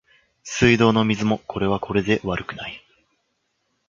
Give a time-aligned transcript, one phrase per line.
[0.41, 2.81] 水道の水もこれはこれで悪くない